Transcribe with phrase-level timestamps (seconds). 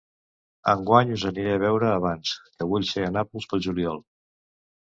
[0.71, 4.03] Enguany us aniré a veure abans, que vull ser a Nàpols pel juliol.